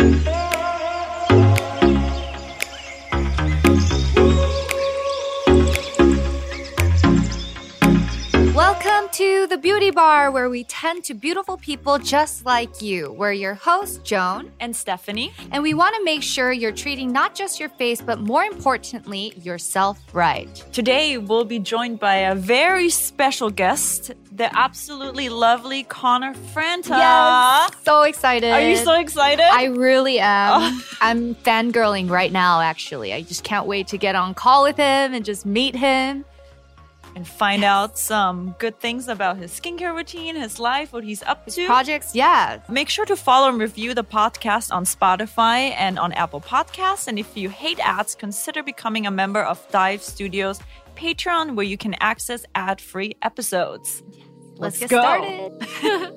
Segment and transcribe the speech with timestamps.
[0.00, 0.24] Welcome
[9.12, 13.12] to the Beauty Bar, where we tend to beautiful people just like you.
[13.12, 15.32] We're your hosts, Joan, and Stefanie.
[15.52, 19.34] and we want to make sure you're treating not just your face, but more importantly,
[19.42, 20.64] yourself right.
[20.72, 26.96] Today we'll be joined by a very special guest, the absolutely lovely Connor Franta.
[27.84, 28.50] so excited.
[28.50, 29.44] Are you so excited?
[29.44, 30.62] I really am.
[30.62, 30.88] Oh.
[31.02, 33.12] I'm fangirling right now, actually.
[33.12, 36.24] I just can't wait to get on call with him and just meet him.
[37.16, 41.44] and find out some good things about his skincare routine, his life, what he's up
[41.48, 41.66] to.
[41.66, 42.60] Projects, yeah.
[42.68, 47.08] Make sure to follow and review the podcast on Spotify and on Apple Podcasts.
[47.08, 50.60] And if you hate ads, consider becoming a member of Dive Studios
[50.96, 54.02] Patreon, where you can access ad free episodes.
[54.60, 55.00] Let's, get go.
[55.00, 56.10] started.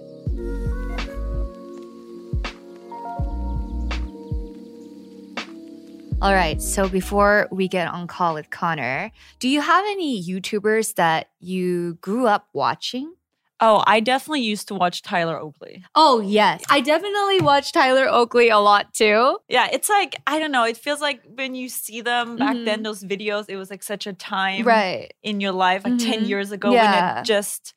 [6.21, 6.61] All right.
[6.61, 11.95] So before we get on call with Connor, do you have any YouTubers that you
[11.95, 13.13] grew up watching?
[13.59, 15.83] Oh, I definitely used to watch Tyler Oakley.
[15.95, 16.63] Oh, yes.
[16.69, 19.37] I definitely watch Tyler Oakley a lot too.
[19.49, 22.65] Yeah, it's like, I don't know, it feels like when you see them back Mhm.
[22.65, 25.13] then, those videos, it was like such a time Right.
[25.23, 26.27] in your life, like 10 Mhm.
[26.27, 27.19] years ago, when Yeah.
[27.21, 27.73] it just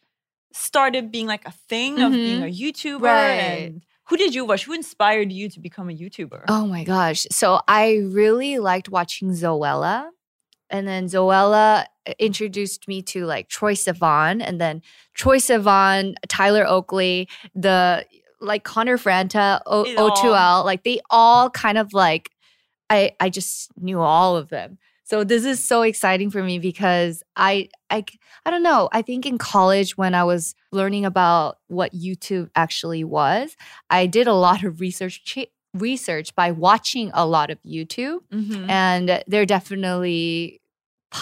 [0.53, 3.01] started being like a thing of being a YouTuber.
[3.03, 3.69] Right.
[3.69, 4.65] And who did you watch?
[4.65, 6.45] Who inspired you to become a YouTuber?
[6.49, 7.27] Oh my gosh.
[7.31, 10.09] So I really liked watching Zoella.
[10.69, 14.83] And then Zoella uh, introduced me to like Troye Sivan and then
[15.17, 18.05] Troye Sivan, Tyler Oakley, the
[18.41, 22.31] like Connor Franta, o- O2L, like they all kind of like
[22.91, 24.79] I I just knew all of them.
[25.09, 28.05] So this is so exciting for me because I I
[28.45, 28.89] I don't know.
[28.93, 33.57] I think in college when I was learning about what YouTube actually was,
[33.89, 38.69] I did a lot of research ch- research by watching a lot of YouTube Mhm.
[38.69, 40.61] and they're definitely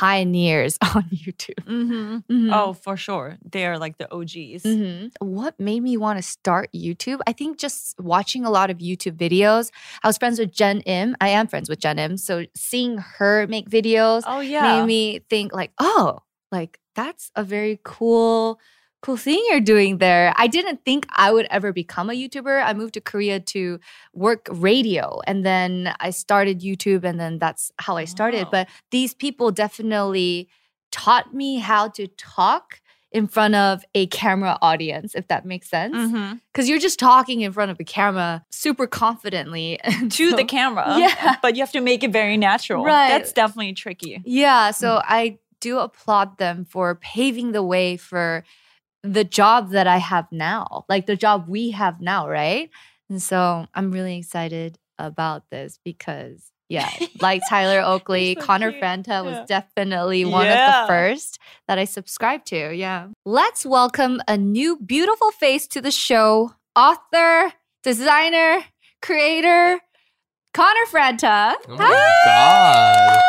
[0.01, 1.63] pioneers on YouTube.
[1.67, 2.25] Mhm.
[2.29, 2.51] Mhm.
[2.53, 3.39] Oh, for sure.
[3.55, 4.63] They are like the OGs.
[4.65, 5.13] Mhm.
[5.21, 7.21] What made me want to start YouTube?
[7.29, 9.71] I think just watching a lot of YouTube videos.
[10.03, 11.15] I was friends with Jen Im.
[11.21, 12.17] I am friends with Jen Im.
[12.17, 14.63] So seeing her make videos Oh, yeah.
[14.81, 16.19] made me think like, oh,
[16.51, 18.59] like that's a very cool
[19.05, 20.33] cool thing you're doing there.
[20.37, 22.65] I didn't think I would ever become a YouTuber.
[22.65, 23.79] I moved to Korea to
[24.15, 28.45] work radio and then I started YouTube and then that's how I started.
[28.45, 28.51] Wow.
[28.53, 30.49] But these people definitely
[30.91, 32.81] taught me how to talk
[33.13, 35.95] in front of a camera audience, if that makes sense.
[35.95, 36.37] Mm-hmm.
[36.51, 39.79] Because you're just talking in front of a camera super confidently.
[40.09, 40.87] To so- the camera.
[40.99, 41.37] Yeah.
[41.43, 42.83] But you have to make it very natural.
[42.83, 43.09] Right.
[43.09, 44.23] That's definitely tricky.
[44.25, 45.03] Yeah, so hmm.
[45.05, 48.45] I do applaud them for paving the way for
[49.05, 52.71] the job that I have now, like the job we have now, right?
[53.11, 56.89] And so I'm really excited about this because, yeah,
[57.21, 58.83] like Tyler Oakley, so Connor cute.
[58.83, 61.39] Franta was definitely one of the first
[61.69, 62.75] that I subscribed to.
[62.75, 63.09] Yeah.
[63.27, 68.65] Let's welcome a new beautiful face to the show author, designer,
[69.03, 69.81] creator,
[70.55, 71.55] Connor Franta.
[71.69, 73.21] Oh my god.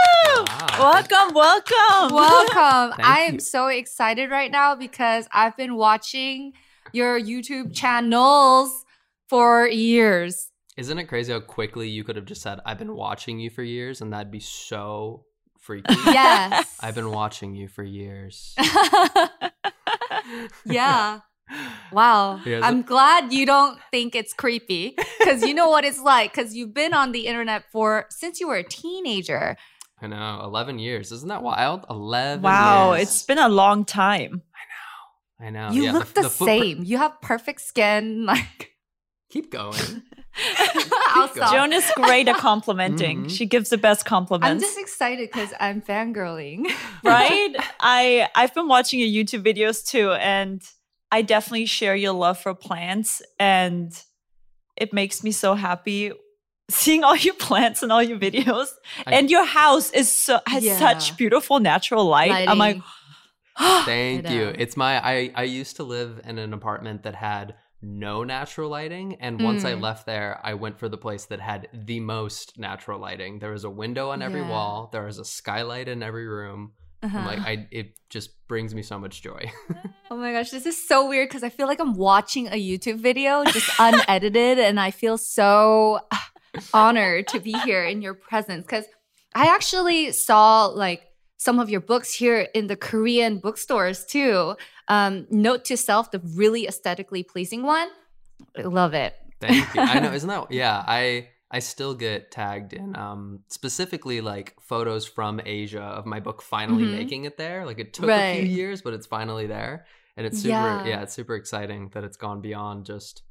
[0.77, 0.91] Wow.
[0.91, 2.15] Welcome, welcome.
[2.15, 2.97] Welcome.
[2.97, 3.39] Thank I am you.
[3.39, 6.51] so excited right now because I've been watching
[6.91, 8.83] your YouTube channels
[9.29, 10.51] for years.
[10.75, 13.63] Isn't it crazy how quickly you could have just said, I've been watching you for
[13.63, 15.23] years, and that'd be so
[15.59, 15.95] freaky?
[16.07, 16.77] Yes.
[16.81, 18.53] I've been watching you for years.
[20.65, 21.21] yeah.
[21.93, 22.41] Wow.
[22.45, 26.53] Yeah, I'm glad you don't think it's creepy because you know what it's like because
[26.53, 29.55] you've been on the internet for since you were a teenager.
[30.01, 31.11] I know, 11 years.
[31.11, 31.85] Isn't that wild?
[31.89, 33.03] 11 wow, years.
[33.07, 34.41] it's been a long time.
[35.41, 35.47] I know.
[35.47, 35.73] I know.
[35.73, 36.83] You yeah, look the, footprint- same.
[36.83, 38.25] You have perfect skin.
[38.35, 38.71] Like
[39.31, 39.75] Keep going.
[41.09, 41.51] I'll stop.
[41.53, 43.25] Joan is great at complimenting.
[43.25, 43.29] Mhm.
[43.31, 44.49] She gives the best compliments.
[44.51, 46.67] I'm just excited because I'm fangirling.
[47.03, 47.55] right?
[47.79, 50.61] I I've been watching your YouTube videos too, and
[51.11, 53.91] I definitely share your love for plants, and
[54.77, 56.11] it makes me so happy
[56.69, 58.67] seeing all your plants and all your videos.
[59.05, 60.77] I- and your house is so has Yeah.
[60.79, 62.31] such beautiful natural light.
[62.49, 62.83] I'm like, Lighting.
[63.85, 64.53] Thank you.
[64.57, 69.15] It's my I I used to live in an apartment that had no natural lighting
[69.21, 69.81] and once I Mm.
[69.81, 73.39] left there I went for the place that had the most natural lighting.
[73.39, 74.49] There was a window on every Yeah.
[74.49, 76.73] wall, there was a skylight in every room.
[77.03, 77.27] I'm Uh-huh.
[77.27, 79.51] like I it just brings me so much joy.
[80.11, 82.99] Oh my gosh, this is so weird because I feel like I'm watching a YouTube
[82.99, 85.99] video just unedited and I feel so
[86.73, 88.85] honored to be here in your presence because
[89.33, 91.03] I actually saw like
[91.37, 94.55] some of your books here in the Korean bookstores too.
[94.87, 97.89] Um, Note to Self, the really aesthetically pleasing one.
[98.57, 99.13] I love it.
[99.41, 99.81] Thank you.
[99.81, 105.05] I know, isn't that yeah, I I still get tagged in um, specifically like photos
[105.05, 106.91] from Asia of my book finally Mhm.
[106.91, 107.65] making it there.
[107.65, 109.85] Like it took a few years, but it's finally there,
[110.17, 110.49] and it's super.
[110.51, 110.85] Yeah.
[110.85, 111.01] Yeah.
[111.03, 113.21] it's super exciting that it's gone beyond just,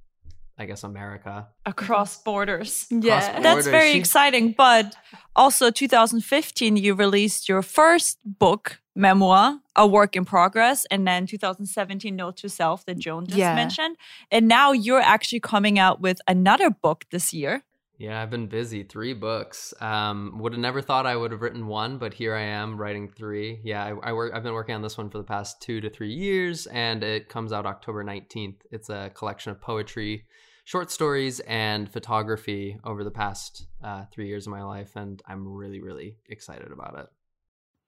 [0.58, 1.48] I guess, America.
[1.66, 2.86] Across borders.
[2.90, 3.40] Yeah.
[3.40, 3.66] That's Borders.
[3.66, 4.52] very She- exciting.
[4.52, 4.94] But
[5.34, 12.14] also, 2015, you released your first book, memoir, A Work in Progress, and then 2017,
[12.14, 13.54] Note to Self, that Joan just Yeah.
[13.56, 13.96] mentioned.
[14.30, 17.62] And now you're actually coming out with another book this year.
[17.96, 18.82] Yeah, I've been busy.
[18.82, 19.72] Three books.
[19.80, 23.08] Um, would have never thought I would have written one, but here I am writing
[23.08, 23.60] three.
[23.62, 24.32] Yeah, I, I work.
[24.34, 27.28] I've been working on this one for the past two to three years, and it
[27.28, 28.56] comes out October nineteenth.
[28.72, 30.24] It's a collection of poetry,
[30.64, 35.46] short stories, and photography over the past uh, three years of my life, and I'm
[35.46, 37.06] really, really excited about it.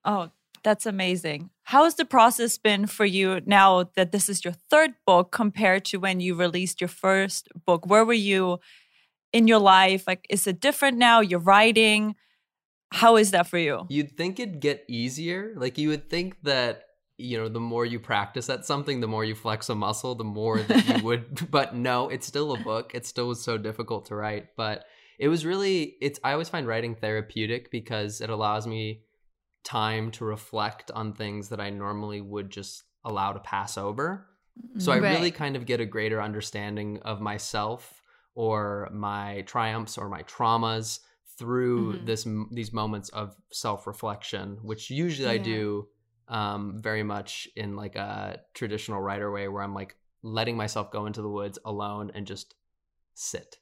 [0.05, 0.29] Oh,
[0.63, 1.49] that's amazing.
[1.63, 5.85] How has the process been for you now that this is your third book compared
[5.85, 7.85] to when you released your first book?
[7.85, 8.59] Where were you
[9.33, 10.07] in your life?
[10.07, 11.19] Like, is it different now?
[11.19, 12.15] You're writing.
[12.91, 13.85] How is that for you?
[13.89, 15.53] You'd think it'd get easier.
[15.55, 16.86] Like you would think that
[17.17, 20.23] you know the more you practice at something, the more you flex a muscle, the
[20.23, 21.49] more that you would.
[21.51, 22.91] but no, it's still a book.
[22.93, 24.85] It still was so difficult to write, but
[25.19, 25.95] it was really.
[26.01, 26.19] It's.
[26.23, 29.01] I always find writing therapeutic because it allows me
[29.63, 34.27] time to reflect on things that I normally would just allow to pass over.
[34.77, 38.01] So I really kind of get a greater understanding of myself
[38.33, 40.99] or my triumphs or my traumas
[41.37, 42.05] through Mhm.
[42.05, 45.87] this these moments of self-reflection, which usually I do
[46.27, 51.05] um, very much in like a traditional writer way where I'm like letting myself go
[51.05, 52.55] into the woods alone and just
[53.13, 53.57] sit.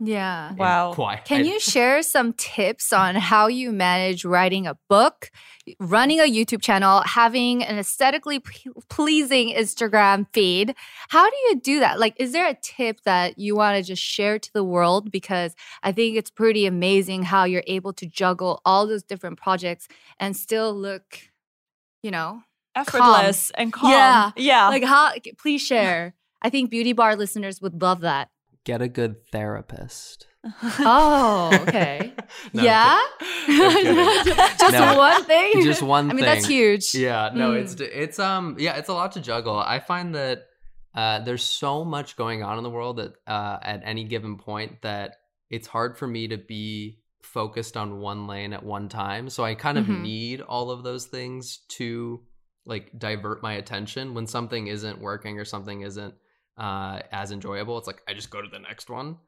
[0.00, 0.54] Yeah.
[0.54, 0.92] Wow.
[0.92, 1.24] quiet.
[1.24, 5.30] Can you share some tips on how you manage writing a book,
[5.78, 10.74] running a YouTube channel, having an aesthetically p- pleasing Instagram feed?
[11.10, 12.00] How do you do that?
[12.00, 15.12] Like, is there a tip that you want to just share to the world?
[15.12, 19.86] Because I think it's pretty amazing how you're able to juggle all those different projects
[20.18, 21.20] and still look,
[22.04, 22.40] you know,
[22.76, 23.90] Effortless and calm.
[23.90, 24.30] Yeah.
[24.36, 24.68] Yeah.
[24.68, 26.14] like how, please share.
[26.42, 28.28] I think Beauty Bar listeners would love that.
[28.64, 30.26] Get a good therapist.
[30.80, 32.12] Oh, okay.
[32.52, 33.00] No, yeah?
[33.46, 33.72] kid- I'm
[34.24, 34.34] kidding.
[34.58, 34.98] just No.
[34.98, 35.62] one thing?
[35.62, 36.94] Just one I mean, that's huge.
[36.94, 37.62] Yeah, no, Mm.
[37.62, 39.56] it's it's um yeah, it's a lot to juggle.
[39.58, 40.42] I find that
[40.94, 44.82] uh, there's so much going on in the world that uh, at any given point
[44.82, 45.16] that
[45.50, 46.98] it's hard for me to be
[47.34, 49.28] focused on one lane at one time.
[49.28, 50.00] So I kind of Mhm.
[50.00, 52.22] need all of those things to
[52.64, 56.14] like divert my attention when something isn't working or something isn't
[56.56, 57.76] uh, as enjoyable.
[57.76, 59.18] It's like I just go to the next one,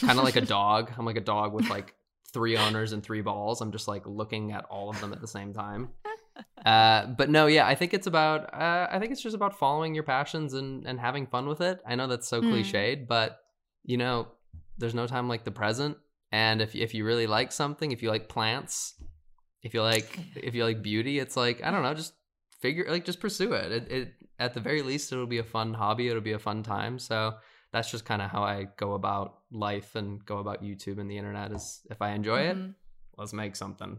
[0.00, 0.90] kind of like a dog.
[0.96, 1.94] I'm like a dog with like
[2.32, 3.60] three owners and three balls.
[3.60, 5.90] I'm just like looking at all of them at the same time.
[6.64, 8.52] Uh, but no, yeah, I think it's about.
[8.54, 11.80] Uh, I think it's just about following your passions and and having fun with it.
[11.86, 12.50] I know that's so Mm.
[12.50, 13.40] cliched, but
[13.84, 14.28] you know,
[14.78, 15.96] there's no time like the present.
[16.32, 18.94] And if if you really like something, if you like plants,
[19.62, 22.14] if you like if you like beauty, it's like I don't know, just
[22.60, 23.72] figure like just pursue it.
[23.72, 26.08] It, it at the very least, it'll be a fun hobby.
[26.08, 26.98] It'll be a fun time.
[26.98, 27.34] So
[27.72, 31.18] that's just kind of how I go about life and go about YouTube and the
[31.18, 31.52] internet.
[31.52, 32.74] Is if I enjoy it, Mhm.
[33.16, 33.98] let's make something.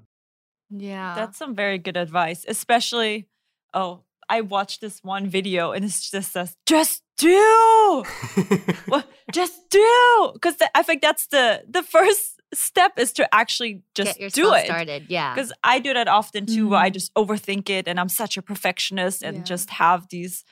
[0.70, 1.14] Yeah.
[1.16, 3.28] That's some very good advice, especially.
[3.74, 8.04] Oh, I watched this one video and it's just says, just do,
[8.88, 14.18] Well, just do, because I think that's the the first step is to actually just
[14.18, 14.66] Get do it.
[14.66, 15.06] started.
[15.10, 15.34] Yeah.
[15.34, 16.94] Because I do that often too, where I mm-hmm.
[16.94, 19.44] just overthink it and I'm such a perfectionist and Yeah.
[19.44, 20.44] just have these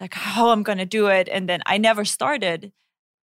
[0.00, 2.72] like how I'm gonna do it, and then I never started.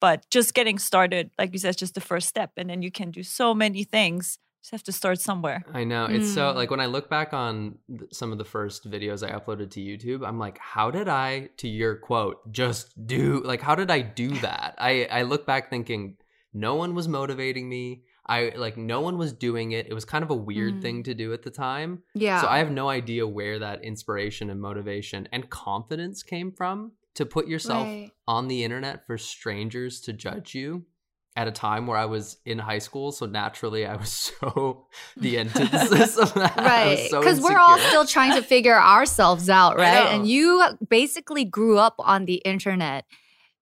[0.01, 2.91] But just getting started, like you said, is just the first step, and then you
[2.91, 4.37] can do so many things.
[4.63, 5.65] Just have to start somewhere.
[5.73, 6.05] I know.
[6.05, 6.55] It's so Mm.
[6.55, 9.81] like when I look back on th- some of the first videos I uploaded to
[9.81, 13.99] YouTube, I'm like, how did I, to your quote, just do like how did I
[14.01, 14.75] do that?
[14.77, 16.15] I I look back thinking
[16.53, 18.03] no one was motivating me.
[18.25, 19.87] I like no one was doing it.
[19.87, 20.81] It was kind of a weird Mm.
[20.81, 22.03] thing to do at the time.
[22.13, 22.39] yeah.
[22.41, 27.25] So I have no idea where that inspiration and motivation and confidence came from to
[27.25, 28.11] put yourself Right.
[28.29, 30.85] on the internet for strangers to judge you
[31.35, 33.11] at a time where I was in high school.
[33.11, 34.09] So naturally, I was
[34.39, 34.85] so
[35.17, 36.57] the antithesis of that.
[36.57, 37.09] Right.
[37.09, 40.13] so Because we're all still trying to figure ourselves out, right?
[40.13, 43.05] And you basically grew up on the internet.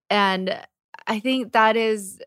[0.09, 0.59] And
[1.07, 2.19] I think that is,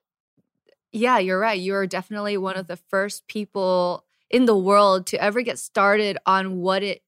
[0.92, 1.60] yeah, you're right.
[1.60, 6.60] You're definitely one of the first people in the world to ever get started on
[6.60, 7.02] what it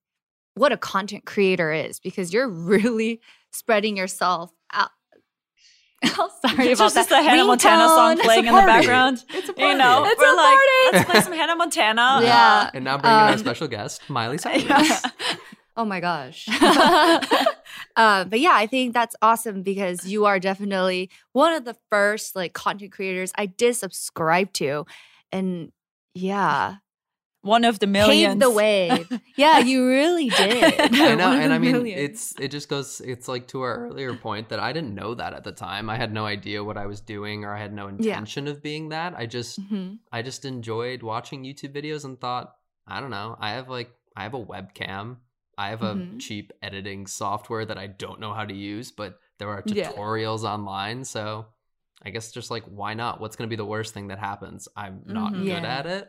[0.55, 4.91] what a content creator is because you're really spreading yourself out.
[6.19, 7.09] Oh, sorry It's about just that.
[7.09, 9.25] the Hannah Montana song playing in the background.
[9.31, 10.93] It's a You know, It's we're a like, party.
[10.93, 12.21] let's play some Hannah Montana.
[12.23, 12.71] Yeah.
[12.75, 14.65] And now bringing in our Um, special guest, Miley Cyrus.
[14.65, 15.01] Yeah.
[15.77, 16.49] Oh my gosh.
[17.97, 22.37] Uh, but yeah, I think that's awesome because you are definitely one of the first
[22.37, 24.85] like content creators I did subscribe to,
[25.33, 25.73] and
[26.15, 26.77] yeah,
[27.47, 28.35] One of the millions.
[28.35, 29.07] paved the way.
[29.37, 30.81] yeah, you really did.
[30.95, 32.01] I know, and I mean, millions.
[32.01, 33.01] it's it just goes.
[33.01, 35.89] It's like to our earlier point that I didn't know that at the time.
[35.89, 37.91] I had no idea what I was doing, or I had no Yeah.
[38.19, 39.15] intention of being that.
[39.17, 39.99] I just Mhm.
[40.13, 42.55] I just enjoyed watching YouTube videos and thought,
[42.87, 45.17] I don't know, I have like I have a webcam.
[45.59, 46.21] I have a Mhm.
[46.21, 49.91] cheap editing software that I don't know how to use, but there are Yeah.
[49.93, 51.47] tutorials online, so
[52.03, 53.21] I guess just like why not?
[53.21, 54.69] What's going to be the worst thing that happens?
[54.77, 55.39] I'm not Mhm.
[55.45, 55.79] good Yeah.
[55.79, 56.09] at it.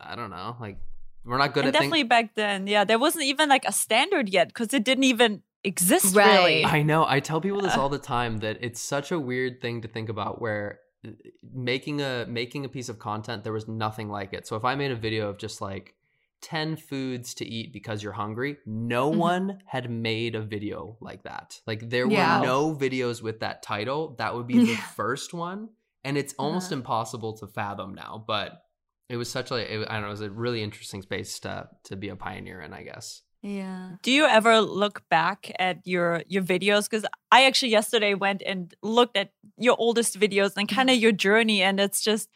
[0.00, 0.56] I don't know.
[0.60, 0.78] Like
[1.24, 2.08] we're not good and at definitely things.
[2.08, 6.14] back then, yeah, there wasn't even like a standard yet because it didn't even exist
[6.16, 6.36] Right.
[6.38, 6.64] really.
[6.64, 7.04] I know.
[7.06, 10.08] I tell people this all the time that it's such a weird thing to think
[10.08, 11.10] about where uh,
[11.52, 14.46] making a making a piece of content there was nothing like it.
[14.46, 15.94] So if I made a video of just like
[16.42, 19.16] 10 foods to eat because you're hungry, no Mhm.
[19.18, 21.60] one had made a video like that.
[21.66, 22.38] Like there Yeah.
[22.38, 24.14] were no videos with that title.
[24.16, 24.80] That would be the Yeah.
[24.96, 25.68] first one
[26.02, 26.78] and it's almost Uh-huh.
[26.80, 28.62] impossible to fathom now, but
[29.12, 31.68] it was such like it, I don't know, it was a really interesting space to
[31.88, 33.22] to be a pioneer in, I guess.
[33.42, 33.96] yeah.
[34.02, 36.84] Do you ever look back at your your videos?
[36.88, 37.04] Because
[37.36, 39.30] I actually yesterday went and looked at
[39.66, 42.28] your oldest videos and kind of your journey, and it's just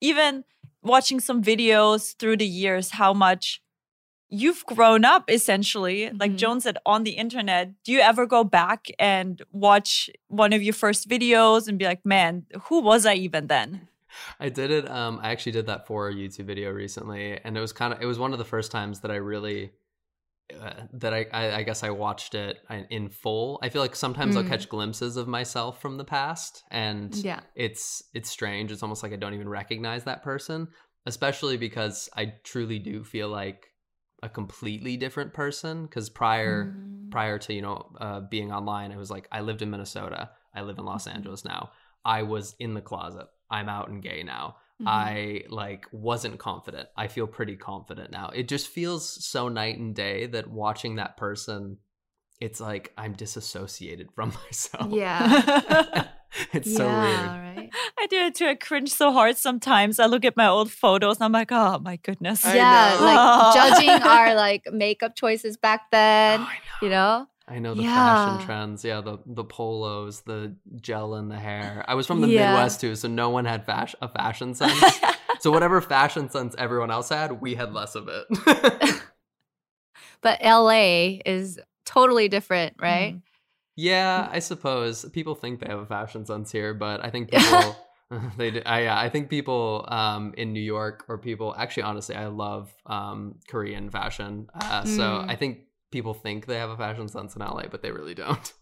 [0.00, 0.44] even
[0.82, 3.60] watching some videos through the years, how much
[4.28, 6.10] you've grown up essentially.
[6.10, 6.38] Like Mhm.
[6.40, 7.64] Joan said on the internet.
[7.84, 12.04] Do you ever go back and watch one of your first videos and be like,
[12.04, 13.68] man, who was I even then?
[14.40, 14.90] I did it.
[14.90, 18.00] Um, I actually did that for a YouTube video recently, and it was kind of
[18.02, 19.72] it was one of the first times that I really
[20.60, 23.58] uh, that I, I I guess I watched it in- in full.
[23.62, 24.48] I feel like sometimes I'll Mm.
[24.48, 27.40] catch glimpses of myself from the past, and Yeah.
[27.54, 28.70] it's it's strange.
[28.70, 30.68] It's almost like I don't even recognize that person,
[31.06, 33.68] especially because I truly do feel like
[34.22, 35.86] a completely different person.
[35.86, 37.10] Because prior Mm.
[37.10, 40.62] prior to you know uh, being online i was like i lived in minnesota i
[40.62, 41.14] live in los Mhm.
[41.14, 41.70] angeles now
[42.04, 44.88] i was in the closet i'm out and gay now Mhm.
[44.88, 49.94] i like wasn't confident i feel pretty confident now it just feels so night and
[49.94, 51.78] day that watching that person
[52.40, 56.08] it's like i'm disassociated from myself Yeah.
[56.52, 57.70] it's so weird right.
[57.98, 58.46] I do it too.
[58.46, 59.98] I cringe so hard sometimes.
[59.98, 62.44] I look at my old photos and I'm like, oh my goodness.
[62.44, 63.04] I yeah, know.
[63.06, 66.78] like judging our like makeup choices back then, Oh, I know.
[66.82, 67.26] you know?
[67.46, 67.94] I know the Yeah.
[67.94, 68.84] fashion trends.
[68.84, 71.84] Yeah, the the polos, the gel in the hair.
[71.86, 72.46] I was from the Yeah.
[72.52, 74.82] Midwest too, so no one had fash- a fashion sense.
[75.40, 78.26] so whatever fashion sense everyone else had, we had less of it.
[80.22, 83.20] But LA is totally different, right?
[83.76, 87.76] yeah, I suppose people think they have a fashion sense here, but I think people
[88.38, 92.14] they do, I, yeah, I think people um, in New York or people actually honestly
[92.14, 94.48] I love um, Korean fashion.
[94.54, 95.24] Uh, so Mm.
[95.30, 95.58] I think
[95.94, 98.52] people think they have a fashion sense in LA, but they really don't.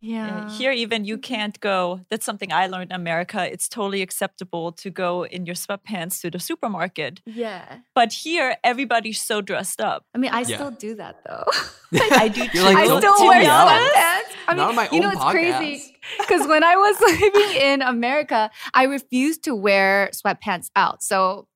[0.00, 1.80] Yeah, here even you can't go.
[2.10, 3.50] That's something I learned in America.
[3.50, 7.22] It's totally acceptable to go in your sweatpants to the supermarket.
[7.24, 7.78] Yeah.
[7.94, 10.04] But here, everybody's so dressed up.
[10.14, 10.56] I mean, I Yeah.
[10.58, 11.44] still do that though.
[12.24, 12.62] I do too.
[12.62, 14.30] like, I still tell wear me sweatpants.
[14.48, 15.30] I mean, Not on my you know, it's podcast.
[15.58, 21.02] crazy because when I was living in America, I refused to wear sweatpants out.
[21.02, 21.48] So,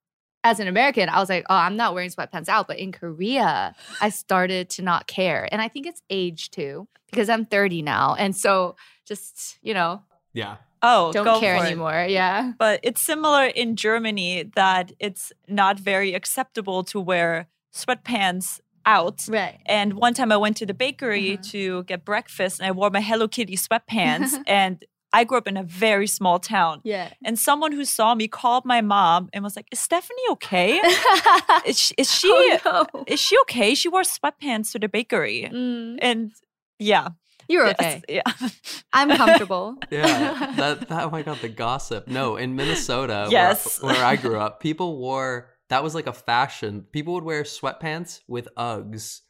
[0.44, 3.74] as an American, I was like, "Oh, I'm not wearing sweatpants out." But in Korea,
[4.00, 8.14] I started to not care, and I think it's age too because I'm 30 now,
[8.18, 10.56] and so just you know, Yeah.
[10.82, 11.66] Oh, don't go care for it.
[11.66, 12.06] anymore.
[12.08, 12.52] Yeah.
[12.58, 19.26] But it's similar in Germany that it's not very acceptable to wear sweatpants out.
[19.28, 19.58] Right.
[19.66, 21.42] And one time I went to the bakery Uh-huh.
[21.50, 24.32] to get breakfast and I wore my Hello Kitty sweatpants.
[24.46, 24.82] and
[25.12, 26.80] I grew up in a very small town.
[26.84, 27.12] Yeah.
[27.24, 30.80] And someone who saw me called my mom and was like, Is Stefanie okay?
[31.66, 32.28] Is she, is she,
[32.64, 33.04] oh, no.
[33.06, 33.74] is she okay?
[33.74, 35.48] She wore sweatpants to the bakery.
[35.52, 36.32] Mm, And
[36.78, 37.08] yeah.
[37.48, 38.02] you're yes, okay.
[38.08, 38.22] Yeah.
[38.92, 39.76] I'm comfortable.
[39.90, 42.06] Yeah, that, that oh my god, the gossip.
[42.06, 43.82] No, in Minnesota, where- Yes.
[43.82, 46.86] where, I grew up, people wore that was like a fashion.
[46.92, 49.20] People would wear sweatpants with Uggs.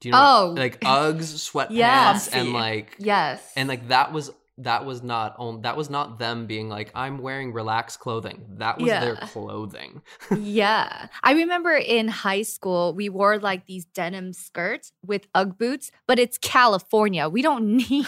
[0.00, 0.18] Do you know?
[0.20, 0.48] Oh.
[0.50, 2.28] what- like Uggs, sweatpants, Yes.
[2.28, 3.40] and like Yes.
[3.56, 7.18] and like that was that was not on that was not them being like I'm
[7.18, 8.44] wearing relaxed clothing.
[8.58, 10.02] That was their clothing.
[10.38, 11.06] yeah.
[11.22, 16.18] I remember in high school, we wore like these denim skirts with Ugg boots, but
[16.18, 17.28] it's California.
[17.28, 18.06] We don't need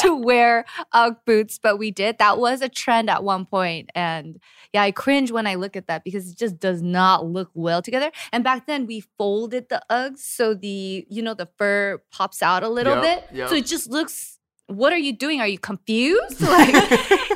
[0.00, 2.18] to wear Ugg boots, but we did.
[2.18, 3.90] That was a trend at one point.
[3.94, 4.38] And
[4.74, 7.80] yeah, I cringe when I look at that because it just does not look well
[7.80, 8.12] together.
[8.32, 12.62] And back then, we folded the Uggs so the, you know, the fur pops out
[12.62, 13.36] a little Yep, bit.
[13.36, 13.48] yep.
[13.48, 14.35] So it just looks
[14.68, 15.40] what are you doing?
[15.40, 16.40] Are you confused?
[16.40, 16.74] Like,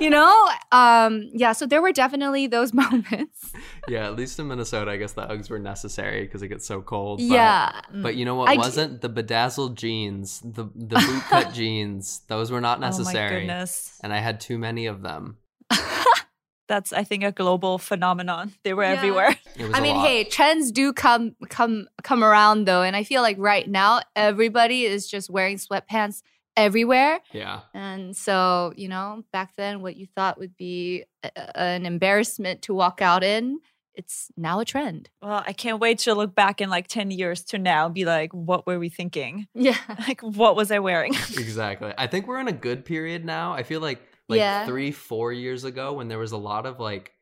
[0.00, 0.48] you know?
[0.72, 3.52] Um, yeah, so there were definitely those moments.
[3.88, 6.80] yeah, at least in Minnesota, I guess the Uggs were necessary because it gets so
[6.82, 7.18] cold.
[7.18, 7.80] But, yeah.
[7.94, 9.00] But you know what I d- wasn't?
[9.00, 12.22] the bedazzled jeans, the the bootcut jeans.
[12.28, 13.00] Those were not necessary.
[13.10, 13.40] Oh my necessary.
[13.40, 14.00] goodness.
[14.02, 15.36] and I had too many of them.
[16.68, 18.52] That's I think a global phenomenon.
[18.62, 18.92] They were Yeah.
[18.92, 19.36] everywhere.
[19.56, 20.06] It was I a mean, lot.
[20.06, 24.84] hey, trends do come come come around though, and I feel like right now everybody
[24.84, 26.22] is just wearing sweatpants
[26.60, 27.20] everywhere.
[27.32, 27.60] Yeah.
[27.74, 32.62] And so, you know, back then what you thought would be a- a- an embarrassment
[32.62, 33.58] to walk out in,
[33.94, 35.10] it's now a trend.
[35.20, 38.04] Well, I can't wait to look back in like 10 years to now and be
[38.04, 39.46] like, what were we thinking?
[39.54, 39.76] Yeah.
[40.08, 41.14] Like, what was I wearing?
[41.36, 41.92] exactly.
[41.98, 43.52] I think we're in a good period now.
[43.52, 44.64] I feel like like Yeah.
[44.64, 47.12] three, four years ago when there was a lot of like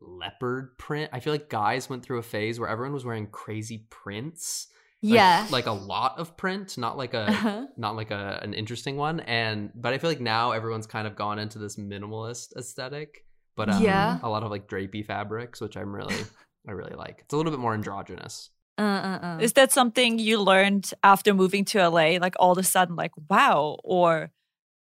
[0.00, 1.10] leopard print.
[1.12, 4.68] I feel like guys went through a phase where everyone was wearing crazy prints.
[5.02, 5.46] Like- Yeah.
[5.50, 7.66] Like a lot of print, not like a Uh-huh.
[7.76, 9.20] not like a an interesting one.
[9.20, 13.24] And but I feel like now everyone's kind of gone into this minimalist aesthetic.
[13.56, 14.18] But um, Yeah.
[14.22, 16.14] a lot of like drapey fabrics, which I'm really
[16.68, 17.16] I really like.
[17.24, 18.50] It's a little bit more androgynous.
[18.78, 19.38] Uh, uh, uh.
[19.40, 22.18] Is that something you learned after moving to LA?
[22.18, 24.30] Like, all of a sudden, like, wow, or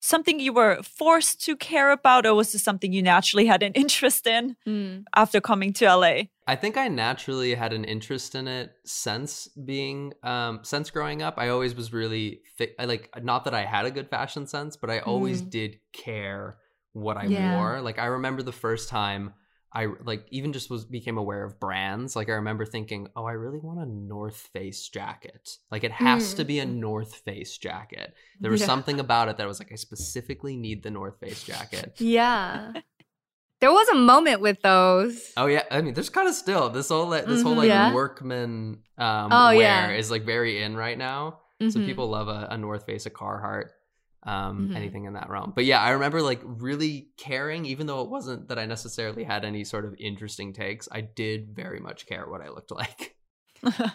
[0.02, 3.72] something you were forced to care about, or was this something you naturally had an
[3.82, 5.04] interest in Mm.
[5.14, 6.24] after coming to LA?
[6.52, 11.34] I think I naturally had an interest in it since being um since growing up.
[11.38, 14.76] I always was really fi- I like not that I had a good fashion sense,
[14.76, 16.56] but I always did care
[16.92, 17.50] what I Yeah.
[17.56, 17.80] wore.
[17.80, 19.34] Like I remember the first time
[19.72, 22.16] I like even just was became aware of brands.
[22.16, 25.44] Like I remember thinking, "Oh, I really want a North Face jacket.
[25.70, 28.66] Like it has to be a North Face jacket." There was Yeah.
[28.66, 32.72] something about it that was like, "I specifically need the North Face jacket." Yeah.
[33.60, 35.32] There was a moment with those.
[35.36, 37.58] Oh yeah, I mean, there's kind of still this whole like, this whole Mhm.
[37.58, 37.92] like Yeah.
[37.92, 39.90] workman um, Oh, wear yeah.
[39.92, 41.40] is like very in right now.
[41.60, 41.84] So Mhm.
[41.84, 43.68] people love a, a North Face, a Carhartt,
[44.22, 44.76] um, Mhm.
[44.76, 45.52] anything in that realm.
[45.54, 49.44] But yeah, I remember like really caring, even though it wasn't that I necessarily had
[49.44, 50.88] any sort of interesting takes.
[50.90, 53.16] I did very much care what I looked like.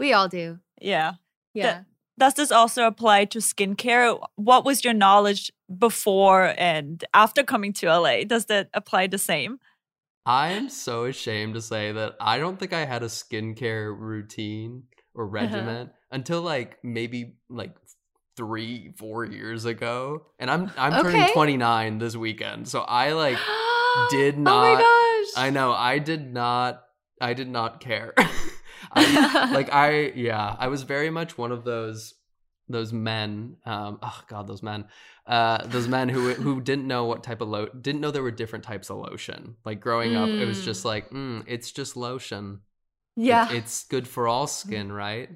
[0.00, 0.58] We all do.
[0.80, 1.14] yeah.
[1.54, 1.82] Yeah.
[2.18, 4.18] Does this also apply to skincare?
[4.34, 8.24] What was your knowledge before and after coming to LA?
[8.24, 9.60] Does that apply the same?
[10.26, 14.82] I am so ashamed to say that I don't think I had a skincare routine
[15.14, 15.32] or Uh-huh.
[15.32, 17.74] regimen until like maybe like
[18.36, 20.26] three, four years ago.
[20.38, 22.68] And I'm I'm turning 29 this weekend.
[22.68, 23.38] So I like
[24.10, 25.26] did Oh my not- gosh.
[25.36, 26.82] I know I did not
[27.20, 28.14] I did not care.
[28.92, 32.14] I like I yeah, I was very much one of those
[32.70, 34.84] those men um oh god those men
[35.26, 38.30] uh those men who who didn't know what type of lo didn't know there were
[38.30, 40.64] different types of lotion like growing up it was Mm.
[40.64, 42.60] just like mm, it's just lotion
[43.16, 43.50] It- yeah.
[43.50, 45.30] it's good for all skin right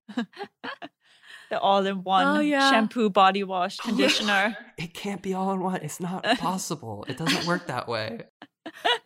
[1.51, 2.71] The all in one Oh, yeah.
[2.71, 4.57] shampoo, body wash, conditioner.
[4.79, 8.23] it can't be all in one it's not possible it doesn't work that way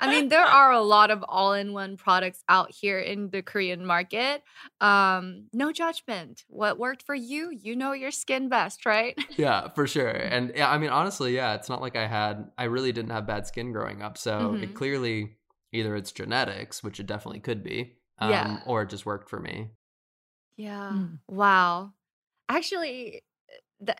[0.01, 4.43] I mean, there are a lot of all-in-one products out here in the Korean market.
[4.81, 6.45] Um, no judgment.
[6.49, 9.17] What worked for you, you know your skin best, right?
[9.37, 12.65] yeah for sure and yeah i mean honestly yeah it's not like i had i
[12.65, 14.75] really didn't have bad skin growing up so it Mhm.
[14.75, 15.37] clearly
[15.73, 18.61] either it's genetics which it definitely could be um, Yeah.
[18.67, 19.71] or it just worked for me
[20.57, 20.91] Yeah.
[20.95, 21.19] Mm.
[21.29, 21.93] Wow.
[22.49, 23.23] Actually, th-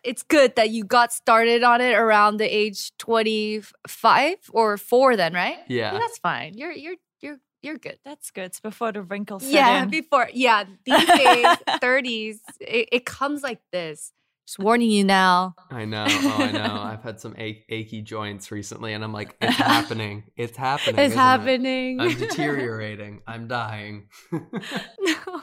[0.03, 5.33] it's good that you got started on it around the age 25 or 4 then,
[5.33, 5.57] right?
[5.67, 6.53] yeah that's fine.
[6.57, 7.97] You're you're you're you're good.
[8.05, 8.45] That's good.
[8.45, 9.89] It's before the wrinkles Yeah, in.
[9.89, 11.45] before yeah, these days
[11.81, 14.11] 30s it, it comes like this.
[14.47, 15.55] Just warning you now.
[15.69, 16.05] I know.
[16.07, 16.79] Oh, I know.
[16.81, 20.23] I've had some ach- achy joints recently, and I'm like, it's happening.
[20.37, 20.95] It's happening.
[20.95, 21.21] It's isn't it?
[21.21, 21.99] happening.
[21.99, 23.21] I'm deteriorating.
[23.27, 24.07] I'm dying.
[24.31, 25.41] no.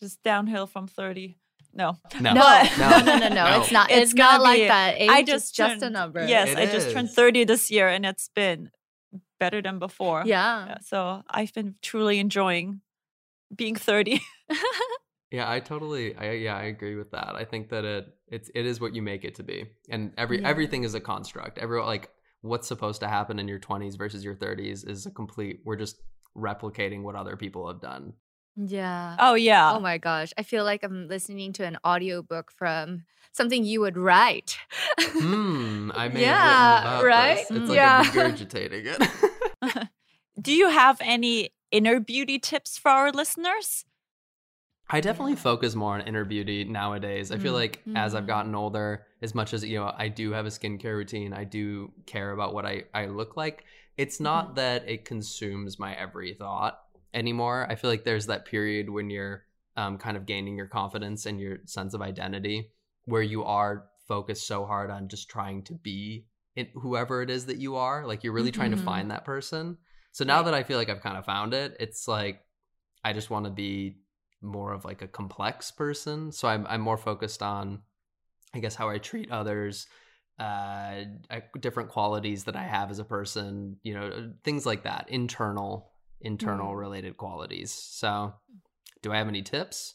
[0.00, 1.36] Just downhill from 30.
[1.76, 1.98] No.
[2.20, 2.32] no.
[2.32, 2.68] No, No.
[2.78, 3.34] no, no, no, no.
[3.34, 3.60] No.
[3.60, 3.90] It's not.
[3.90, 4.94] It's It's, not like be- that.
[4.98, 6.26] Age I is just just a number.
[6.26, 8.70] Yes, It I just turned 30 this year and it's been
[9.38, 10.22] better than before.
[10.24, 10.66] Yeah.
[10.66, 12.80] Yeah, So I've been truly enjoying
[13.54, 14.20] being 30.
[15.32, 16.14] Yeah, I totally.
[16.16, 17.34] I yeah, I agree with that.
[17.34, 20.40] I think that it it's it is what you make it to be, and every
[20.40, 20.48] Yeah.
[20.48, 21.58] everything is a construct.
[21.58, 22.10] Every like
[22.42, 25.60] what's supposed to happen in your 20s versus your 30s is a complete.
[25.64, 25.96] We're just
[26.36, 28.12] replicating what other people have done.
[28.56, 29.16] Yeah.
[29.18, 29.72] Oh, yeah.
[29.74, 30.32] Oh my gosh.
[30.38, 34.56] I feel like I'm listening to an audiobook from something you would write.
[35.18, 35.90] Hmm.
[35.94, 37.38] I may Yeah, have written about right?
[37.38, 37.50] this.
[37.50, 38.00] It's like Yeah.
[38.00, 39.02] I'm regurgitating it.
[40.40, 43.84] Do you have any inner beauty tips for our listeners?
[44.88, 45.40] I definitely Yeah.
[45.42, 47.32] focus more on inner beauty nowadays.
[47.32, 48.26] I feel Mm, like as I've mm.
[48.26, 51.32] gotten older, as much as you know, I do have a skincare routine.
[51.32, 53.64] I do care about what I I look like.
[53.96, 56.80] It's not that it consumes my every thought
[57.16, 57.66] anymore.
[57.68, 59.44] I feel like there's that period when you're
[59.76, 62.70] um, kind of gaining your confidence and your sense of identity,
[63.06, 67.46] where you are focused so hard on just trying to be it, whoever it is
[67.46, 68.06] that you are.
[68.06, 68.84] Like you're really trying to Mhm.
[68.84, 69.78] find that person.
[70.12, 72.40] So now that I feel like I've kind of found it, it's like
[73.04, 73.98] I just want to be
[74.40, 76.32] more of like a complex person.
[76.32, 77.82] So I'm I'm more focused on
[78.54, 79.86] I guess how I treat others,
[80.38, 81.04] uh,
[81.60, 85.90] different qualities that I have as a person, you know, things like that, internal
[86.26, 86.78] internal Mm.
[86.78, 87.72] related qualities.
[87.72, 88.34] So
[89.02, 89.94] do I have any tips?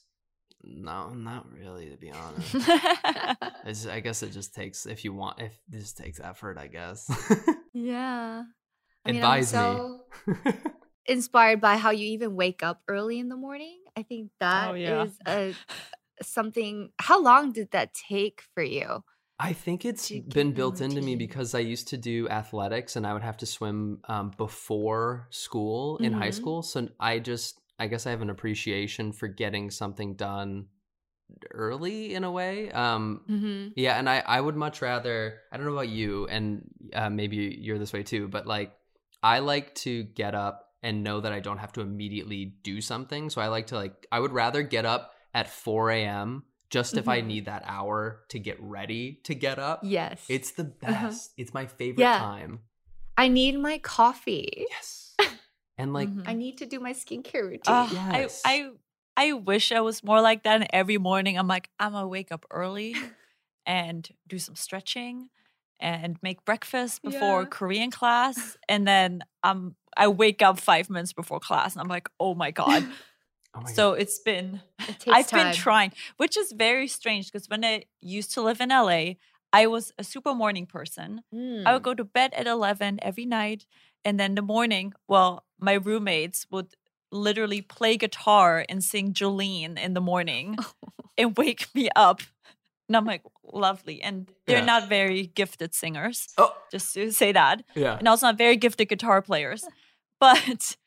[0.64, 2.56] No, not really to be honest.
[3.88, 7.10] I guess it just takes if you want if this takes effort, I guess.
[7.74, 8.44] yeah.
[9.04, 10.54] I mean, Advise I'm me.
[11.08, 13.80] inspired by how you even wake up early in the morning.
[13.98, 15.08] I think that is yeah.
[15.26, 15.54] a
[16.24, 16.92] something.
[17.00, 19.04] How long did that take for you?
[19.44, 23.14] I think it's been built into me because I used to do athletics and I
[23.14, 26.34] would have to swim um, before school in high Mhm.
[26.34, 26.62] school.
[26.62, 30.68] So I just, I guess I have an appreciation for getting something done
[31.52, 32.72] early in a way.
[32.72, 33.70] Um, Mm-hmm.
[33.76, 37.58] yeah, and I, I would much rather, I don't know about you, and uh, maybe
[37.60, 38.74] you're this way too, but like,
[39.24, 43.30] I like to get up and know that I don't have to immediately do something.
[43.32, 46.44] So I like to, like, I would rather get up at 4 a.m.
[46.72, 47.26] just if I Mhm.
[47.28, 49.82] need that hour to get ready to get up.
[49.84, 51.08] Yes, It's the Uh-huh.
[51.08, 51.34] best.
[51.38, 52.18] It's my favorite Yeah.
[52.18, 52.62] time.
[53.18, 54.66] I need my coffee.
[54.70, 55.16] Yes.
[55.78, 56.28] And like, Mhm.
[56.28, 57.62] I need to do my skincare routine.
[57.68, 58.42] Ah, Yes.
[58.46, 58.70] I,
[59.18, 60.62] I I wish I was more like that.
[60.62, 62.96] And every morning I'm like, I'm gonna wake up early
[63.66, 65.30] and do some stretching
[65.80, 67.48] and make breakfast before Yeah.
[67.50, 68.56] Korean class.
[68.70, 72.52] And then um I wake up five minutes before class and I'm like, oh my
[72.52, 72.86] God.
[73.56, 75.48] Oh so it's been it I've time.
[75.48, 79.14] been trying, which is very strange because when I used to live in LA,
[79.54, 81.22] I was a super morning person.
[81.34, 81.84] I would Mm.
[81.84, 83.66] go to bed at 11 every night.
[84.06, 86.74] And then the morning, well, my roommates would
[87.12, 90.58] literally play guitar and sing Jolene in the morning
[91.18, 92.22] and wake me up.
[92.88, 94.02] And I'm like, lovely.
[94.02, 94.66] And they're Yeah.
[94.66, 97.64] not very gifted singers, Oh, just to say that.
[97.76, 97.98] yeah.
[98.00, 99.64] And also not very gifted guitar players.
[100.20, 100.78] But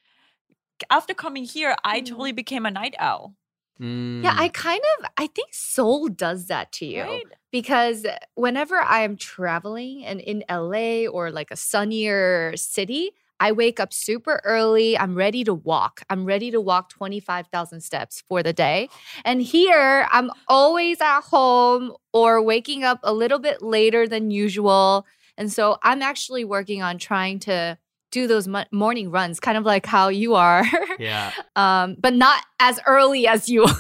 [0.91, 2.07] after coming here, I Mm.
[2.07, 3.35] totally became a night owl.
[3.81, 7.03] Yeah, I kind of I think Seoul does that to you.
[7.03, 7.25] Right?
[7.51, 13.79] because whenever I am traveling and in LA or like a sunnier city, I wake
[13.79, 14.99] up super early.
[14.99, 16.03] I'm ready to walk.
[16.11, 18.89] I'm ready to walk 25,000 steps for the day.
[19.25, 25.07] And here, I'm always at home or waking up a little bit later than usual.
[25.37, 27.79] And so I'm actually working on trying to
[28.15, 30.65] do those mo- morning runs, kind of like how you are,
[30.99, 31.33] Yeah.
[31.57, 33.67] um, but not as early as you.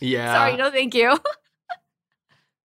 [0.00, 0.34] Yeah.
[0.34, 1.16] Sorry, no, thank you.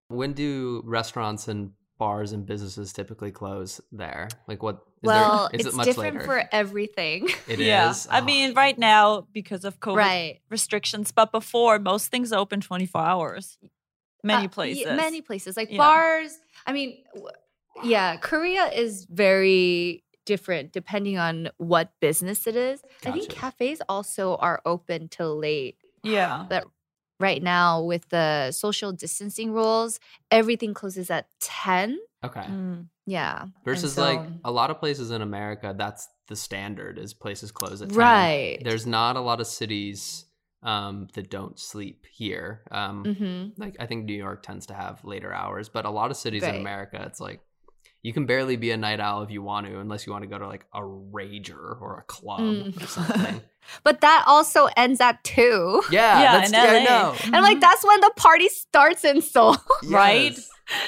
[0.10, 4.28] When do restaurants and bars and businesses typically close there?
[4.48, 4.76] Like what?
[5.02, 6.26] Is well, there, is it's it much different later?
[6.26, 7.30] for everything.
[7.48, 7.90] It yeah.
[7.92, 8.06] is?
[8.12, 8.24] I Oh.
[8.26, 10.40] mean, right now, because of COVID right.
[10.50, 13.58] restrictions, but before, most things open 24 hours.
[14.24, 14.86] Many Uh, y- places.
[14.98, 15.56] many places.
[15.58, 15.78] Like Yeah.
[15.78, 16.38] bars.
[16.68, 17.32] I mean, w-
[17.84, 22.82] yeah, Korea is very different depending on what business it is.
[23.06, 25.78] I think cafes also are open till late.
[26.04, 26.46] Yeah.
[26.50, 26.66] But
[27.20, 32.00] right now, with the social distancing rules, everything closes at 10.
[32.24, 32.42] Okay.
[32.42, 32.88] Mm.
[33.06, 33.46] Yeah.
[33.66, 37.90] Versus like a lot of places in America, that's the standard is places close at
[37.90, 37.98] 10.
[37.98, 38.60] right.
[38.64, 40.26] There's not a lot of cities
[40.64, 42.62] um, that don't sleep here.
[42.72, 46.12] Um, hmm like I think New York tends to have later hours, but a lot
[46.12, 47.42] of cities in America, it's like
[48.04, 50.28] you can barely be a night owl if you want to, unless you want to
[50.28, 52.88] go to like a rager or a club or Mm.
[52.88, 53.42] something.
[53.84, 55.84] But that also ends at 2.
[55.92, 56.84] Yeah, Yeah, that's in yeah, I LA.
[56.84, 57.16] know.
[57.26, 57.62] And like Mhm.
[57.62, 59.56] that's when the party starts in Seoul.
[59.88, 60.38] Right?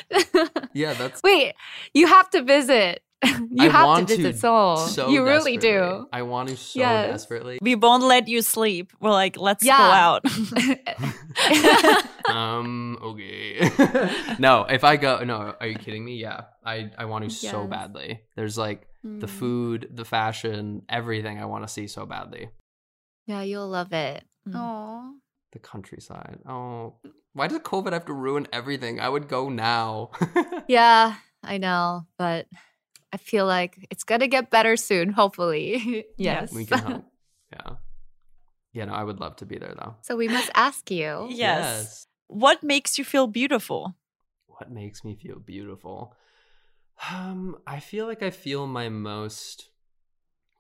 [0.73, 1.53] Yeah, that's Wait,
[1.93, 3.03] you have to visit.
[3.51, 4.77] You I have want to visit to Seoul.
[4.77, 6.07] so you really do.
[6.11, 7.05] I want to so Yes.
[7.11, 7.59] desperately.
[7.61, 8.91] We won't let you sleep.
[8.99, 10.25] We're like, let's go out.
[12.29, 13.69] Um okay
[14.39, 17.67] no if i go no are you kidding me yeah i i want to so
[17.67, 19.29] badly there's like the Mm.
[19.29, 22.49] food the fashion everything i want to see so badly
[23.27, 24.23] Yeah, you'll love it.
[24.47, 24.53] Mm.
[24.55, 25.13] Oh.
[25.51, 26.95] the countryside oh
[27.33, 30.11] why does covid have to ruin everything i would go now
[30.67, 32.47] Yeah, I know, but
[33.11, 36.05] I feel like it's gonna get better soon, hopefully.
[36.17, 36.53] yes.
[36.53, 37.05] we can hope
[37.51, 37.75] yeah
[38.71, 41.27] yeah no i would love to be there though So we must ask you.
[41.29, 42.07] Yes.
[42.33, 43.95] What makes you feel beautiful?
[44.47, 46.15] what makes me feel beautiful?
[47.11, 49.69] Um i feel like i feel my most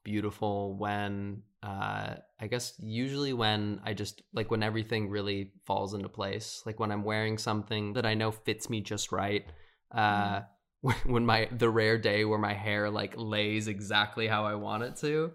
[0.03, 6.09] beautiful when uh i guess usually when i just like when everything really falls into
[6.09, 6.61] place.
[6.65, 9.45] Like when i'm wearing something that i know fits me just right
[9.91, 10.41] uh
[10.81, 14.83] when, when my the rare day where my hair like lays exactly how i want
[14.83, 15.31] it to.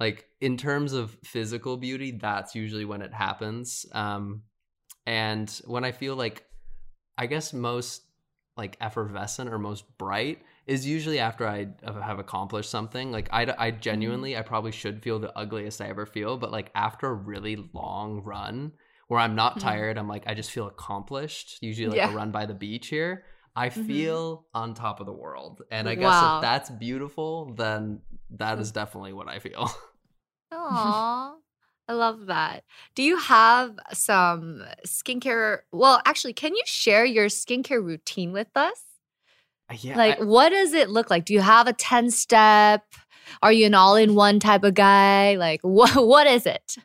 [0.00, 3.86] Like in terms of physical beauty that's usually when it happens.
[3.92, 4.42] Um
[5.06, 6.44] and when i feel like
[7.18, 8.02] i guess most
[8.56, 13.10] like effervescent or most bright is usually after I have accomplished something.
[13.10, 13.80] Like I, I Mm-hmm.
[13.80, 17.70] genuinely, I probably should feel the ugliest I ever feel, but like after a really
[17.72, 18.72] long run
[19.08, 19.60] where I'm not Mhm.
[19.62, 21.62] tired, I'm like I just feel accomplished.
[21.62, 22.10] Usually like Yeah.
[22.10, 23.24] a run by the beach here.
[23.56, 23.86] I Mhm.
[23.86, 25.62] feel on top of the world.
[25.70, 26.36] And I guess Wow.
[26.36, 28.02] if that's beautiful, then
[28.36, 29.70] that is definitely what I feel.
[30.52, 31.36] Aw,
[31.92, 32.64] I love that.
[32.94, 35.58] Do you have some skincare?
[35.72, 38.80] Well, actually, can you share your skincare routine with us?
[39.80, 39.96] yeah.
[39.96, 41.26] like, I- what does it look like?
[41.26, 42.82] Do you have a 10 step?
[43.42, 45.36] Are you an all in one type of guy?
[45.36, 46.76] Like, what, what is it?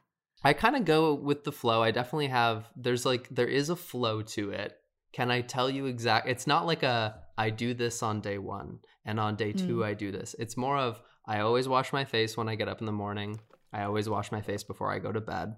[0.43, 1.82] I kind of go with the flow.
[1.82, 4.78] I definitely have there's like there is a flow to it.
[5.13, 8.80] Can I tell you exact it's not like a I do this on day 1
[9.06, 9.86] and on day 2 Mm.
[9.86, 10.36] I do this.
[10.38, 13.39] It's more of I always wash my face when I get up in the morning.
[13.78, 15.56] I always wash my face before I go to bed.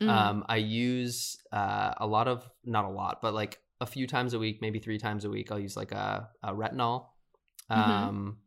[0.00, 0.08] Mm.
[0.08, 1.16] Um I use
[1.52, 4.78] uh, a lot of not a lot, but like a few times a week, maybe
[4.78, 6.96] 3 times a week I'll use like a, a retinol
[7.70, 7.76] Mhm.
[7.78, 8.38] um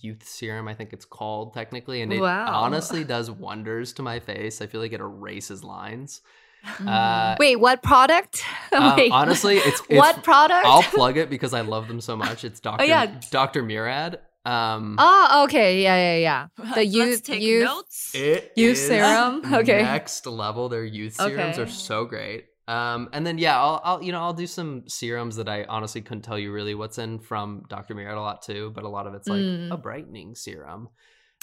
[0.00, 2.46] youth serum I think it's called technically and it Wow.
[2.64, 4.62] honestly does wonders to my face.
[4.62, 6.22] I feel like it erases lines.
[6.66, 6.88] Mm-hmm.
[6.88, 8.42] Uh, Wait, what product?
[8.72, 9.12] um, Wait.
[9.12, 10.64] honestly, it's, it's what product?
[10.66, 12.42] I'll plug it because I love them so much.
[12.42, 12.82] It's Dr.
[12.82, 13.06] Oh, yeah.
[13.30, 13.62] Dr.
[13.62, 14.20] Murad.
[14.44, 15.82] Um, oh, okay.
[15.82, 16.72] Yeah, yeah, yeah.
[16.74, 18.14] The youth- Let's take youth- notes.
[18.14, 19.42] it Youth is serum?
[19.54, 19.82] Okay.
[19.82, 20.68] Next level.
[20.68, 22.46] Their youth serums are so great.
[22.66, 26.00] Um, and then yeah, I'll, I'll you know I'll do some serums that I honestly
[26.00, 27.94] couldn't tell you really what's in from Dr.
[27.94, 29.70] Murad a lot too, but a lot of it's like Mm.
[29.72, 30.88] a brightening serum.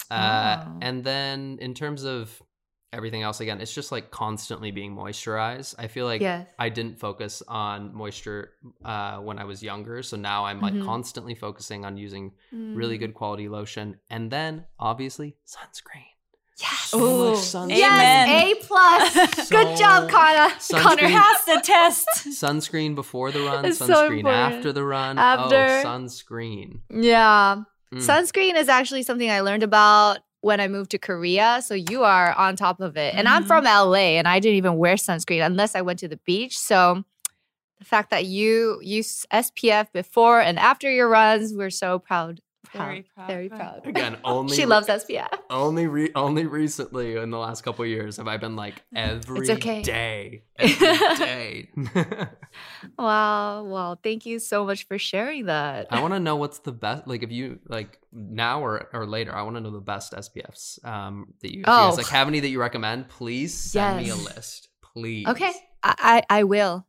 [0.10, 0.78] Uh, Oh.
[0.82, 2.42] and then in terms of
[2.94, 5.76] everything else, again, it's just like constantly being moisturized.
[5.80, 6.48] I feel like yes.
[6.60, 8.52] I didn't focus on moisture
[8.84, 10.86] uh, when I was younger, so now I'm like Mhm.
[10.86, 13.00] constantly focusing on using really Mm.
[13.00, 16.06] good quality lotion, and then obviously sunscreen.
[16.60, 16.90] Yes.
[16.92, 17.78] So Ooh, much sunscreen.
[17.78, 18.52] Yes, Amen.
[18.52, 19.50] A plus.
[19.50, 20.52] Good job, Connor.
[20.70, 21.08] Connor.
[21.08, 22.08] has the test.
[22.28, 24.28] Sunscreen before the run, It's sunscreen important.
[24.28, 25.18] after the run.
[25.18, 25.56] After.
[25.56, 26.82] Oh, sunscreen.
[26.92, 27.64] Yeah.
[27.92, 27.98] Mm.
[27.98, 31.62] Sunscreen is actually something I learned about when I moved to Korea.
[31.64, 33.14] So you are on top of it.
[33.16, 33.48] And I'm Mhm.
[33.48, 36.58] from LA and I didn't even wear sunscreen unless I went to the beach.
[36.58, 37.04] So
[37.80, 42.42] the fact that you use SPF before and after your runs, we're so proud.
[42.74, 43.88] Proud Very proud, Very proud.
[43.88, 45.28] Again, only she loves SPF.
[45.50, 49.82] Only re- only recently in the last couple years have I been like every okay.
[49.82, 51.70] day, every day.
[52.98, 53.64] Wow.
[53.64, 55.88] Well, thank you so much for sharing that.
[55.90, 57.08] I want to know what's the best.
[57.08, 60.84] Like, if you like now or or later, I want to know the best SPFs
[60.86, 61.62] um, that you.
[61.62, 61.98] If you guys Oh.
[61.98, 63.08] like have any that you recommend?
[63.10, 65.28] Please send me a list, please.
[65.28, 65.52] Okay.
[65.84, 66.86] I, I, I will.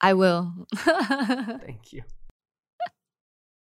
[0.00, 0.52] I will.
[0.76, 2.02] Thank you.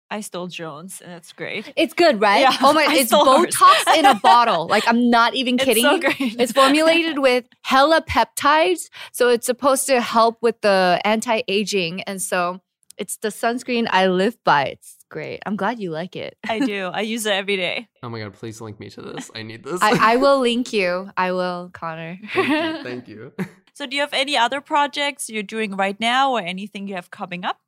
[0.10, 1.72] I stole Jones, and that's great.
[1.76, 2.40] it's good, right?
[2.42, 3.26] Yeah, oh my, I it's stole.
[3.26, 4.68] Botox in a bottle.
[4.68, 5.86] Like, I'm not even kidding.
[5.86, 6.12] It's kidding.
[6.12, 6.42] so great.
[6.42, 8.90] It's formulated with hella peptides.
[9.12, 12.02] So it's supposed to help with the anti aging.
[12.04, 12.62] And so
[12.98, 14.66] it's the sunscreen I live by.
[14.66, 15.42] It's great.
[15.46, 16.38] I'm glad you like it.
[16.48, 16.86] I do.
[16.94, 17.88] I use it every day.
[18.02, 19.30] Oh my god, please link me to this.
[19.36, 19.82] I need this.
[19.82, 21.10] I, I will link you.
[21.18, 22.18] I will, Connor.
[22.34, 22.84] thank you.
[22.84, 23.34] Thank you.
[23.74, 27.12] So, do you have any other projects you're doing right now, or anything you have
[27.12, 27.60] coming up?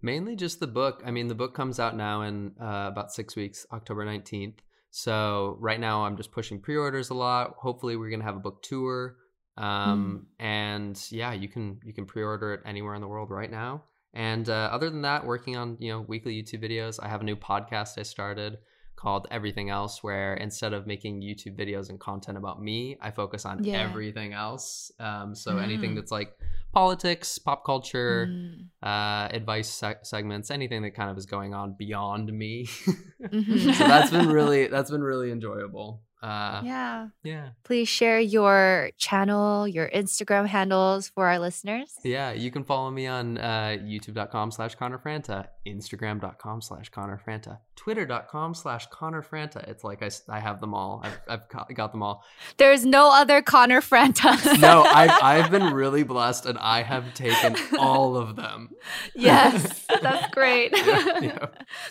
[0.00, 1.02] Mainly just the book.
[1.04, 4.58] I mean, the book comes out now in uh, about six weeks, October 19th.
[4.90, 7.54] So right now I'm just pushing pre-orders a lot.
[7.58, 9.16] Hopefully we're gonna have a book tour.
[9.56, 13.82] Um, and yeah, you can you can pre-order it anywhere in the world right now.
[14.14, 16.98] And uh, other than that, working on you know weekly YouTube videos.
[17.02, 18.58] I have a new podcast I started
[18.96, 23.44] called Everything Else, where instead of making YouTube videos and content about me, I focus
[23.44, 23.74] on Yeah.
[23.88, 24.90] everything else.
[24.98, 25.94] Um, so anything Mm.
[25.96, 26.36] that's like
[26.78, 28.68] politics, pop culture, Mm.
[28.90, 32.52] uh, advice seg- segments, anything that kind of is going on beyond me.
[33.20, 33.74] Mhm.
[33.74, 35.88] so that's been really that's been really enjoyable.
[36.22, 37.08] Uh, Yeah.
[37.22, 41.90] yeah, Please share your channel, your Instagram handles for our listeners.
[42.04, 42.30] yeah.
[42.32, 48.54] You can follow me on uh, YouTube.com slash Connor Franta, Instagram.com slash Connor Franta, Twitter.com
[48.54, 49.66] slash Connor Franta.
[49.68, 51.02] It's like I, I have them all.
[51.04, 52.24] I've, I've got- got them all.
[52.56, 54.58] There's no other Connor Franta.
[54.60, 58.70] No, I've, I've been really blessed and I have taken all of them.
[59.14, 60.72] yes, that's great.
[60.76, 61.46] Yeah, yeah.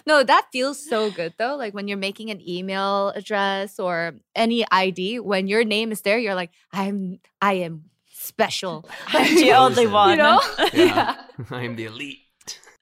[0.06, 1.56] No, that feels so good though.
[1.56, 6.18] Like when you're making an email address or any ID, when your name is there,
[6.18, 8.90] you're like, I'm I am special.
[9.08, 10.12] I'm the only one.
[10.12, 10.42] You know?
[10.74, 11.16] Yeah.
[11.52, 12.20] I am the elite.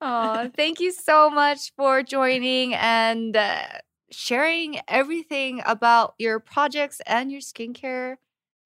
[0.07, 3.65] Oh, thank you so much for joining and uh,
[4.11, 8.17] sharing everything about your projects and your skincare.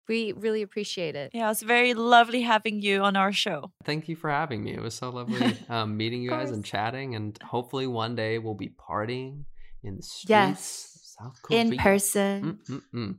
[0.08, 1.32] We really appreciate it.
[1.34, 3.72] Yeah, it's very lovely having you on our show.
[3.84, 4.72] Thank you for having me.
[4.72, 7.14] It was so lovely um, meeting you guys and chatting.
[7.14, 9.44] And hopefully one day we'll be partying
[9.84, 11.16] in the streets Yes.
[11.20, 11.60] South Korea.
[11.60, 12.58] In person.
[12.70, 13.16] Mm-mm-mm.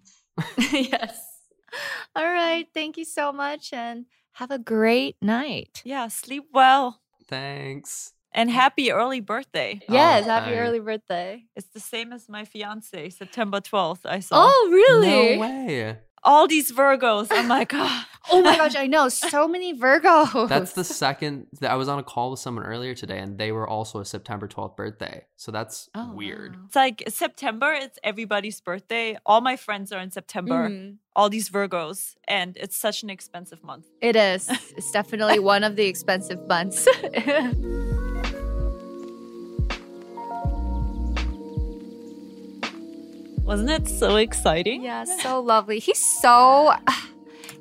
[0.92, 1.28] yes.
[2.16, 2.66] All right.
[2.74, 5.84] Thank you so much and have a great night.
[5.86, 7.02] Yeah, sleep well.
[7.30, 8.14] Thanks.
[8.34, 9.80] And happy early birthday.
[9.88, 10.60] Yes, Oh, happy thanks.
[10.60, 11.46] early birthday.
[11.56, 14.06] It's the same as my fiance, September 12th.
[14.06, 15.36] I saw Oh, really?
[15.36, 15.98] No way.
[16.24, 17.28] all these Virgos.
[17.32, 18.08] I'm like, ah.
[18.32, 20.50] Oh my gosh, I know so many Virgos.
[20.50, 23.52] That's the second that I was on a call with someone earlier today, and they
[23.52, 25.26] were also a September 12th birthday.
[25.38, 26.56] So that's Oh, weird.
[26.56, 26.62] wow.
[26.68, 29.18] It's like September, it's everybody's birthday.
[29.26, 30.98] All my friends are in September, Mhm.
[31.16, 33.86] all these Virgos, and it's such an expensive month.
[34.02, 34.50] It is.
[34.78, 36.88] It's definitely one of the expensive months.
[43.44, 44.84] Wasn't it so exciting?
[44.84, 45.80] yeah, so lovely.
[45.80, 46.74] He's so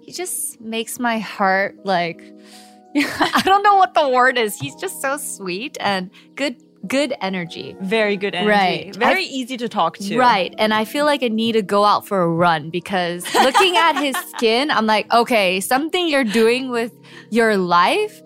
[0.08, 2.22] he just makes my heart like
[2.96, 4.58] I don't know what the word is.
[4.58, 7.76] He's just so sweet and good good energy.
[7.82, 8.50] Very good energy.
[8.50, 8.96] Right.
[8.96, 10.16] Very easy to talk to.
[10.16, 10.54] Right.
[10.56, 14.00] And I feel like I need to go out for a run because looking at
[14.00, 16.92] his skin, I'm like, okay, something you're doing with
[17.30, 18.22] your life,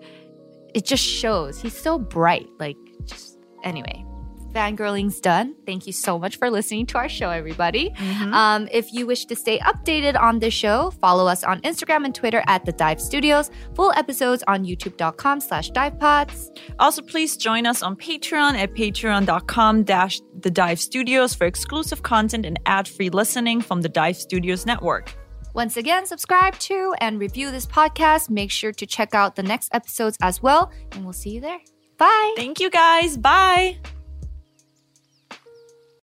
[0.73, 1.59] it just shows.
[1.59, 2.47] He's so bright.
[2.59, 4.05] Like, just anyway,
[4.53, 5.55] fangirling's done.
[5.65, 7.89] Thank you so much for listening to our show, everybody.
[7.97, 8.33] Mhm.
[8.33, 12.13] Um, if you wish to stay updated on the show, follow us on Instagram and
[12.15, 13.49] Twitter at The Dive Studios.
[13.75, 16.49] Full episodes on youtube.com slash divepods.
[16.79, 22.45] Also, please join us on Patreon at patreon.com dash the Dive Studios for exclusive content
[22.45, 25.15] and ad-free listening from the Dive Studios network.
[25.53, 28.29] Once again, subscribe to and review this podcast.
[28.29, 31.59] Make sure to check out the next episodes as well, and we'll see you there.
[31.97, 32.33] Bye.
[32.35, 33.17] Thank you guys.
[33.17, 33.77] Bye.